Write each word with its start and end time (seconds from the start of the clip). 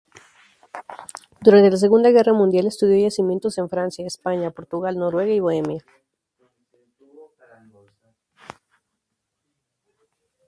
Durante 1.41 1.69
la 1.69 1.77
Segunda 1.77 2.09
Guerra 2.09 2.33
Mundial 2.33 2.65
estudió 2.65 2.97
yacimientos 2.97 3.59
en 3.59 3.69
Francia, 3.69 4.03
España, 4.07 4.49
Portugal, 4.49 4.97
Noruega 4.97 5.31
y 5.31 5.39
Bohemia. 5.39 5.85